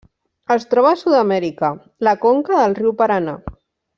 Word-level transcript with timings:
Es 0.53 0.63
troba 0.71 0.93
a 0.93 0.97
Sud-amèrica: 1.01 1.69
la 2.09 2.15
conca 2.25 2.57
del 2.63 2.75
riu 2.83 2.97
Paranà. 3.03 3.39